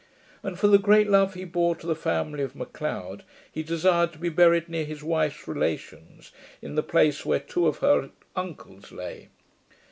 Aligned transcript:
And, 0.41 0.57
for 0.57 0.67
the 0.67 0.79
great 0.79 1.07
love 1.11 1.35
he 1.35 1.43
bore 1.45 1.75
to 1.75 1.85
the 1.85 1.93
family 1.95 2.41
of 2.43 2.55
MAC 2.55 2.81
LEOD, 2.81 3.23
he 3.51 3.61
desired 3.61 4.11
to 4.13 4.17
be 4.17 4.29
buried 4.29 4.67
near 4.67 4.83
his 4.83 5.03
wife's 5.03 5.47
relations, 5.47 6.31
in 6.59 6.73
the 6.73 6.81
place 6.81 7.23
where 7.23 7.39
two 7.39 7.67
of 7.67 7.77
her 7.85 8.09
uncles 8.35 8.91
lay. 8.91 9.27